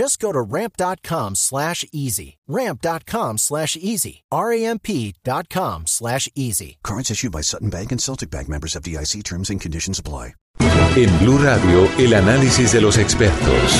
Just 0.00 0.18
go 0.18 0.32
to 0.32 0.40
ramp.com 0.40 1.34
slash 1.34 1.84
easy. 1.92 2.38
Ramp.com 2.48 3.36
slash 3.36 3.76
easy. 3.76 4.22
R-A-M-P.com 4.32 5.82
slash 5.86 6.26
easy. 6.34 6.78
Cards 6.82 7.10
issued 7.10 7.32
by 7.32 7.42
Sutton 7.42 7.68
Bank 7.68 7.92
and 7.92 8.00
Celtic 8.00 8.30
Bank 8.30 8.48
members 8.48 8.74
of 8.74 8.82
DIC 8.82 9.22
terms 9.24 9.50
and 9.50 9.60
conditions 9.60 9.98
apply. 9.98 10.32
En 10.96 11.18
Blue 11.18 11.36
Radio, 11.36 11.86
el 11.98 12.14
análisis 12.14 12.72
de 12.72 12.80
los 12.80 12.96
expertos. 12.96 13.76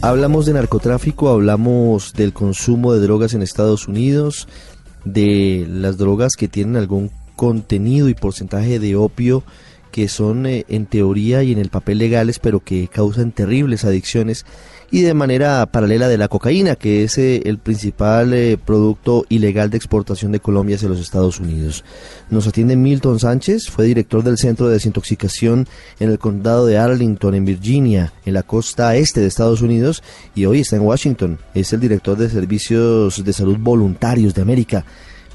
Hablamos 0.00 0.46
de 0.46 0.54
narcotráfico, 0.54 1.28
hablamos 1.28 2.14
del 2.14 2.32
consumo 2.32 2.94
de 2.94 3.00
drogas 3.00 3.34
en 3.34 3.42
Estados 3.42 3.86
Unidos, 3.86 4.48
de 5.04 5.66
las 5.68 5.98
drogas 5.98 6.36
que 6.36 6.48
tienen 6.48 6.76
algún 6.76 7.10
contenido 7.36 8.08
y 8.08 8.14
porcentaje 8.14 8.78
de 8.78 8.96
opio 8.96 9.44
que 9.94 10.08
son 10.08 10.44
eh, 10.44 10.64
en 10.68 10.86
teoría 10.86 11.44
y 11.44 11.52
en 11.52 11.58
el 11.60 11.68
papel 11.68 11.98
legales, 11.98 12.40
pero 12.40 12.58
que 12.58 12.88
causan 12.88 13.30
terribles 13.30 13.84
adicciones, 13.84 14.44
y 14.90 15.02
de 15.02 15.14
manera 15.14 15.64
paralela 15.66 16.08
de 16.08 16.18
la 16.18 16.26
cocaína, 16.26 16.74
que 16.74 17.04
es 17.04 17.16
eh, 17.16 17.42
el 17.44 17.58
principal 17.58 18.34
eh, 18.34 18.58
producto 18.58 19.24
ilegal 19.28 19.70
de 19.70 19.76
exportación 19.76 20.32
de 20.32 20.40
Colombia 20.40 20.74
hacia 20.74 20.88
los 20.88 20.98
Estados 20.98 21.38
Unidos. 21.38 21.84
Nos 22.28 22.48
atiende 22.48 22.74
Milton 22.74 23.20
Sánchez, 23.20 23.70
fue 23.70 23.84
director 23.84 24.24
del 24.24 24.36
Centro 24.36 24.66
de 24.66 24.72
Desintoxicación 24.72 25.68
en 26.00 26.10
el 26.10 26.18
condado 26.18 26.66
de 26.66 26.76
Arlington, 26.76 27.36
en 27.36 27.44
Virginia, 27.44 28.12
en 28.24 28.34
la 28.34 28.42
costa 28.42 28.96
este 28.96 29.20
de 29.20 29.28
Estados 29.28 29.62
Unidos, 29.62 30.02
y 30.34 30.46
hoy 30.46 30.58
está 30.58 30.74
en 30.74 30.82
Washington. 30.82 31.38
Es 31.54 31.72
el 31.72 31.78
director 31.78 32.18
de 32.18 32.28
Servicios 32.28 33.24
de 33.24 33.32
Salud 33.32 33.58
Voluntarios 33.60 34.34
de 34.34 34.42
América. 34.42 34.84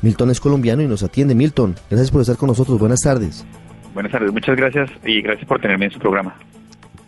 Milton 0.01 0.31
es 0.31 0.41
colombiano 0.41 0.81
y 0.81 0.87
nos 0.87 1.01
atiende. 1.01 1.33
Milton, 1.33 1.77
gracias 1.89 2.11
por 2.11 2.19
estar 2.19 2.35
con 2.35 2.47
nosotros. 2.47 2.77
Buenas 2.77 2.99
tardes. 2.99 3.45
Buenas 3.99 4.13
tardes, 4.13 4.31
muchas 4.31 4.55
gracias 4.55 4.89
y 5.05 5.21
gracias 5.21 5.45
por 5.45 5.59
tenerme 5.59 5.83
en 5.83 5.91
su 5.91 5.99
programa. 5.99 6.33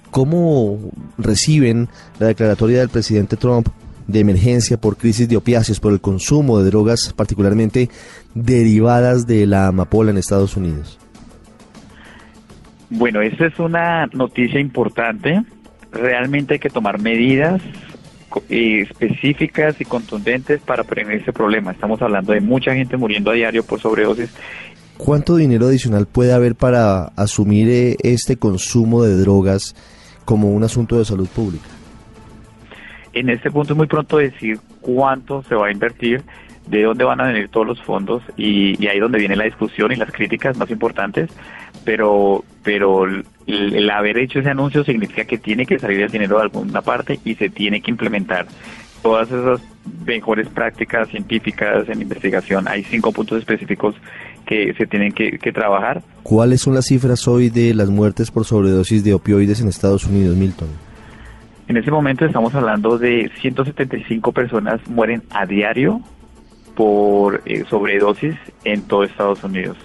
¿Cómo 0.09 0.77
reciben 1.17 1.87
la 2.19 2.27
declaratoria 2.27 2.79
del 2.79 2.89
presidente 2.89 3.37
Trump 3.37 3.69
de 4.07 4.19
emergencia 4.19 4.75
por 4.75 4.97
crisis 4.97 5.29
de 5.29 5.37
opiáceos, 5.37 5.79
por 5.79 5.93
el 5.93 6.01
consumo 6.01 6.59
de 6.59 6.65
drogas 6.65 7.13
particularmente 7.13 7.87
derivadas 8.35 9.25
de 9.25 9.47
la 9.47 9.67
amapola 9.67 10.11
en 10.11 10.17
Estados 10.17 10.57
Unidos? 10.57 10.99
Bueno, 12.89 13.21
esta 13.21 13.45
es 13.45 13.57
una 13.57 14.07
noticia 14.07 14.59
importante. 14.59 15.43
Realmente 15.93 16.55
hay 16.55 16.59
que 16.59 16.69
tomar 16.69 16.99
medidas 16.99 17.61
eh, 18.49 18.81
específicas 18.81 19.79
y 19.79 19.85
contundentes 19.85 20.59
para 20.59 20.83
prevenir 20.83 21.21
ese 21.21 21.31
problema. 21.31 21.71
Estamos 21.71 22.01
hablando 22.01 22.33
de 22.33 22.41
mucha 22.41 22.73
gente 22.73 22.97
muriendo 22.97 23.31
a 23.31 23.33
diario 23.33 23.63
por 23.63 23.79
sobredosis 23.79 24.29
¿Cuánto 24.97 25.35
dinero 25.35 25.67
adicional 25.67 26.05
puede 26.05 26.33
haber 26.33 26.55
para 26.55 27.05
asumir 27.15 27.69
eh, 27.69 27.97
este 28.03 28.37
consumo 28.37 29.03
de 29.03 29.17
drogas 29.17 29.75
como 30.25 30.51
un 30.51 30.63
asunto 30.63 30.97
de 30.97 31.05
salud 31.05 31.27
pública? 31.27 31.65
En 33.13 33.29
este 33.29 33.51
punto 33.51 33.73
es 33.73 33.77
muy 33.77 33.87
pronto 33.87 34.17
decir 34.17 34.59
cuánto 34.79 35.43
se 35.43 35.55
va 35.55 35.67
a 35.67 35.71
invertir, 35.71 36.23
de 36.67 36.83
dónde 36.83 37.03
van 37.03 37.19
a 37.19 37.27
venir 37.27 37.49
todos 37.49 37.67
los 37.67 37.81
fondos 37.81 38.21
y, 38.37 38.87
ahí 38.87 38.99
donde 38.99 39.19
viene 39.19 39.35
la 39.35 39.45
discusión 39.45 39.91
y 39.91 39.95
las 39.95 40.11
críticas 40.11 40.57
más 40.57 40.69
importantes, 40.69 41.29
pero, 41.83 42.43
pero 42.63 43.05
el, 43.05 43.25
el, 43.47 43.89
haber 43.89 44.17
hecho 44.19 44.39
ese 44.39 44.51
anuncio 44.51 44.83
significa 44.83 45.25
que 45.25 45.37
tiene 45.37 45.65
que 45.65 45.79
salir 45.79 46.01
el 46.01 46.11
dinero 46.11 46.37
de 46.37 46.43
alguna 46.43 46.81
parte 46.81 47.19
y 47.25 47.35
se 47.35 47.49
tiene 47.49 47.81
que 47.81 47.91
implementar 47.91 48.45
todas 49.01 49.27
esas 49.29 49.61
mejores 50.05 50.47
prácticas 50.47 51.09
científicas 51.09 51.87
en 51.89 52.01
investigación. 52.01 52.67
Hay 52.67 52.83
cinco 52.83 53.11
puntos 53.11 53.39
específicos 53.39 53.95
que 54.45 54.73
se 54.73 54.87
tienen 54.87 55.11
que, 55.13 55.51
trabajar. 55.51 56.01
¿Cuáles 56.23 56.61
son 56.61 56.73
las 56.73 56.85
cifras 56.85 57.27
hoy 57.27 57.49
de 57.49 57.73
las 57.73 57.89
muertes 57.89 58.31
por 58.31 58.45
sobredosis 58.45 59.03
de 59.03 59.13
opioides 59.13 59.61
en 59.61 59.67
Estados 59.67 60.05
Unidos, 60.05 60.35
Milton? 60.35 60.67
En 61.67 61.77
ese 61.77 61.91
momento 61.91 62.25
estamos 62.25 62.53
hablando 62.53 62.97
de 62.97 63.31
175 63.39 64.31
personas 64.31 64.81
mueren 64.87 65.23
a 65.29 65.45
diario 65.45 66.01
por 66.75 67.41
eh, 67.45 67.63
sobredosis 67.69 68.35
en 68.63 68.81
todo 68.83 69.03
Estados 69.03 69.43
Unidos. 69.43 69.77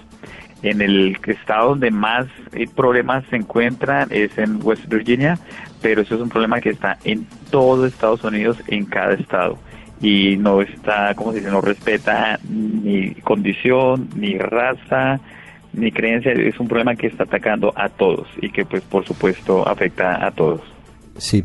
En 0.63 0.81
el 0.81 1.17
estado 1.27 1.69
donde 1.69 1.91
más 1.91 2.25
eh, 2.53 2.67
problemas 2.75 3.23
se 3.29 3.37
encuentran 3.37 4.09
es 4.11 4.37
en 4.37 4.59
West 4.61 4.87
Virginia, 4.87 5.37
pero 5.81 6.01
eso 6.01 6.15
es 6.15 6.21
un 6.21 6.29
problema 6.29 6.59
que 6.59 6.71
está 6.71 6.97
en 7.03 7.27
todo 7.51 7.85
Estados 7.85 8.23
Unidos, 8.23 8.57
en 8.67 8.85
cada 8.85 9.13
estado 9.13 9.57
y 10.01 10.37
no 10.37 10.61
está, 10.61 11.13
como 11.15 11.31
se 11.31 11.39
dice, 11.39 11.51
no 11.51 11.61
respeta 11.61 12.39
ni 12.49 13.13
condición, 13.15 14.09
ni 14.15 14.37
raza, 14.37 15.19
ni 15.73 15.91
creencia, 15.91 16.31
es 16.33 16.59
un 16.59 16.67
problema 16.67 16.95
que 16.95 17.07
está 17.07 17.23
atacando 17.23 17.73
a 17.75 17.89
todos 17.89 18.27
y 18.41 18.49
que 18.49 18.65
pues 18.65 18.81
por 18.83 19.05
supuesto 19.05 19.67
afecta 19.67 20.25
a 20.25 20.31
todos. 20.31 20.61
Sí, 21.17 21.43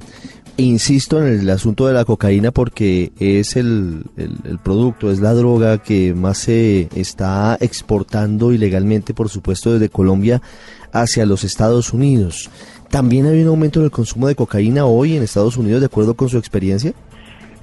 insisto 0.57 1.25
en 1.25 1.41
el 1.41 1.51
asunto 1.51 1.87
de 1.87 1.95
la 1.95 2.05
cocaína 2.05 2.51
porque 2.51 3.13
es 3.19 3.57
el, 3.57 4.05
el, 4.17 4.59
producto, 4.59 5.11
es 5.11 5.21
la 5.21 5.33
droga 5.33 5.79
que 5.79 6.15
más 6.15 6.39
se 6.39 6.89
está 6.95 7.57
exportando 7.61 8.53
ilegalmente, 8.53 9.15
por 9.15 9.29
supuesto, 9.29 9.73
desde 9.73 9.89
Colombia 9.89 10.43
hacia 10.93 11.27
los 11.27 11.45
Estados 11.45 11.93
Unidos. 11.93 12.51
¿También 12.91 13.27
hay 13.27 13.41
un 13.41 13.49
aumento 13.49 13.81
en 13.81 13.87
el 13.87 13.91
consumo 13.91 14.29
de 14.29 14.35
cocaína 14.35 14.85
hoy 14.85 15.17
en 15.17 15.23
Estados 15.23 15.57
Unidos, 15.57 15.81
de 15.81 15.87
acuerdo 15.87 16.15
con 16.15 16.29
su 16.29 16.37
experiencia? 16.37 16.93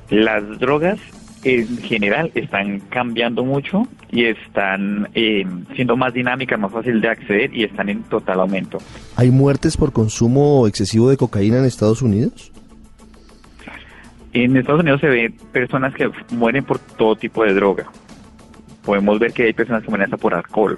Las 0.10 0.60
drogas 0.60 1.00
en 1.44 1.78
general 1.78 2.32
están 2.36 2.80
cambiando 2.90 3.44
mucho 3.44 3.84
y 4.12 4.26
están 4.26 5.08
eh, 5.14 5.46
siendo 5.76 5.96
más 5.96 6.14
dinámicas, 6.14 6.60
más 6.60 6.72
fácil 6.72 7.00
de 7.00 7.10
acceder 7.10 7.56
y 7.56 7.64
están 7.64 7.90
en 7.90 8.04
total 8.04 8.42
aumento. 8.42 8.80
¿Hay 9.16 9.32
muertes 9.32 9.78
por 9.78 9.94
consumo 9.94 10.68
excesivo 10.68 11.10
de 11.10 11.18
cocaína 11.18 11.60
en 11.60 11.66
Estados 11.66 12.02
Unidos? 12.02 12.52
En 14.34 14.56
Estados 14.58 14.82
Unidos 14.82 15.02
se 15.02 15.08
ve 15.08 15.34
personas 15.52 15.94
que 15.94 16.10
mueren 16.32 16.64
por 16.64 16.80
todo 16.80 17.16
tipo 17.16 17.44
de 17.44 17.54
droga. 17.54 17.86
Podemos 18.84 19.20
ver 19.20 19.34
que 19.34 19.44
hay 19.44 19.54
personas 19.54 19.84
que 19.84 19.90
mueren 19.90 20.06
hasta 20.06 20.18
por 20.18 20.34
alcohol, 20.34 20.78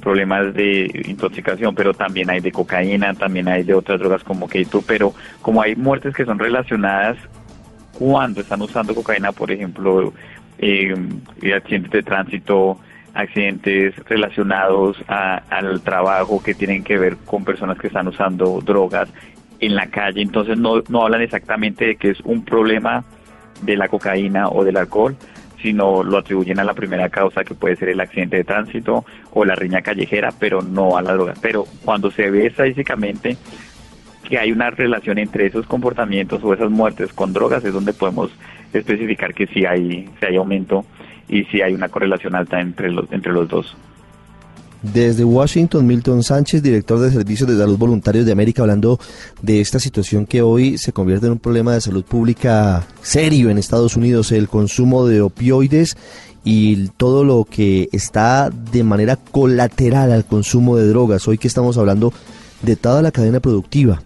problemas 0.00 0.54
de 0.54 1.04
intoxicación, 1.06 1.74
pero 1.74 1.94
también 1.94 2.30
hay 2.30 2.40
de 2.40 2.52
cocaína, 2.52 3.14
también 3.14 3.48
hay 3.48 3.62
de 3.62 3.74
otras 3.74 4.00
drogas 4.00 4.24
como 4.24 4.48
K2, 4.48 4.82
pero 4.86 5.14
como 5.40 5.62
hay 5.62 5.76
muertes 5.76 6.14
que 6.14 6.24
son 6.24 6.38
relacionadas 6.38 7.16
cuando 7.98 8.40
están 8.40 8.62
usando 8.62 8.94
cocaína, 8.94 9.32
por 9.32 9.50
ejemplo, 9.50 10.12
eh, 10.58 10.94
accidentes 11.54 11.90
de 11.90 12.02
tránsito, 12.02 12.78
accidentes 13.14 13.94
relacionados 14.06 14.96
al 15.06 15.80
trabajo 15.82 16.42
que 16.42 16.54
tienen 16.54 16.82
que 16.82 16.98
ver 16.98 17.16
con 17.24 17.44
personas 17.44 17.78
que 17.78 17.86
están 17.86 18.08
usando 18.08 18.60
drogas 18.60 19.08
en 19.60 19.74
la 19.76 19.86
calle. 19.86 20.20
Entonces 20.22 20.58
no, 20.58 20.82
no 20.88 21.04
hablan 21.04 21.22
exactamente 21.22 21.86
de 21.86 21.96
que 21.96 22.10
es 22.10 22.20
un 22.20 22.44
problema 22.44 23.04
de 23.62 23.76
la 23.76 23.88
cocaína 23.88 24.48
o 24.48 24.64
del 24.64 24.76
alcohol, 24.76 25.16
sino 25.62 26.02
lo 26.02 26.18
atribuyen 26.18 26.58
a 26.58 26.64
la 26.64 26.74
primera 26.74 27.08
causa 27.08 27.44
que 27.44 27.54
puede 27.54 27.76
ser 27.76 27.88
el 27.88 28.00
accidente 28.00 28.36
de 28.36 28.44
tránsito 28.44 29.04
o 29.32 29.44
la 29.44 29.54
riña 29.54 29.80
callejera, 29.80 30.30
pero 30.38 30.60
no 30.60 30.96
a 30.96 31.02
la 31.02 31.14
droga. 31.14 31.34
Pero 31.40 31.64
cuando 31.84 32.10
se 32.10 32.30
ve 32.30 32.46
estadísticamente 32.46 33.36
que 34.24 34.38
hay 34.38 34.50
una 34.50 34.70
relación 34.70 35.18
entre 35.18 35.46
esos 35.46 35.66
comportamientos 35.66 36.42
o 36.42 36.52
esas 36.54 36.70
muertes 36.70 37.12
con 37.12 37.32
drogas 37.32 37.64
es 37.64 37.72
donde 37.72 37.92
podemos 37.92 38.30
especificar 38.72 39.34
que 39.34 39.46
sí 39.46 39.64
hay, 39.64 40.08
sí 40.18 40.26
hay 40.26 40.36
aumento 40.36 40.84
y 41.28 41.44
sí 41.44 41.62
hay 41.62 41.74
una 41.74 41.88
correlación 41.88 42.34
alta 42.34 42.60
entre 42.60 42.90
los, 42.90 43.10
entre 43.12 43.32
los 43.32 43.48
dos. 43.48 43.76
Desde 44.82 45.24
Washington, 45.24 45.86
Milton 45.86 46.22
Sánchez, 46.22 46.62
director 46.62 46.98
de 46.98 47.10
Servicios 47.10 47.48
de 47.48 47.56
Salud 47.56 47.78
Voluntarios 47.78 48.26
de 48.26 48.32
América, 48.32 48.62
hablando 48.62 48.98
de 49.40 49.62
esta 49.62 49.78
situación 49.78 50.26
que 50.26 50.42
hoy 50.42 50.76
se 50.76 50.92
convierte 50.92 51.24
en 51.24 51.32
un 51.32 51.38
problema 51.38 51.72
de 51.72 51.80
salud 51.80 52.04
pública 52.04 52.86
serio 53.00 53.48
en 53.48 53.56
Estados 53.56 53.96
Unidos, 53.96 54.30
el 54.30 54.46
consumo 54.46 55.06
de 55.06 55.22
opioides 55.22 55.96
y 56.44 56.88
todo 56.98 57.24
lo 57.24 57.46
que 57.46 57.88
está 57.92 58.50
de 58.50 58.84
manera 58.84 59.16
colateral 59.16 60.12
al 60.12 60.26
consumo 60.26 60.76
de 60.76 60.86
drogas. 60.86 61.26
Hoy 61.28 61.38
que 61.38 61.48
estamos 61.48 61.78
hablando 61.78 62.12
de 62.62 62.76
toda 62.76 63.02
la 63.02 63.12
cadena 63.12 63.40
productiva, 63.40 64.02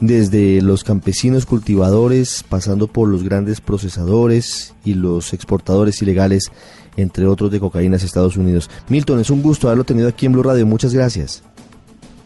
desde 0.00 0.62
los 0.62 0.84
campesinos 0.84 1.46
cultivadores, 1.46 2.44
pasando 2.48 2.86
por 2.86 3.08
los 3.08 3.22
grandes 3.22 3.60
procesadores 3.60 4.74
y 4.84 4.94
los 4.94 5.32
exportadores 5.32 6.00
ilegales, 6.02 6.50
entre 6.96 7.26
otros 7.26 7.50
de 7.50 7.60
cocaína 7.60 7.96
a 7.96 7.98
Estados 7.98 8.36
Unidos. 8.36 8.70
Milton, 8.88 9.20
es 9.20 9.30
un 9.30 9.42
gusto 9.42 9.68
haberlo 9.68 9.84
tenido 9.84 10.08
aquí 10.08 10.26
en 10.26 10.32
Blue 10.32 10.42
Radio. 10.42 10.66
Muchas 10.66 10.94
gracias. 10.94 11.42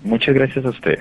Muchas 0.04 0.34
gracias 0.34 0.64
a 0.64 0.70
usted. 0.70 0.98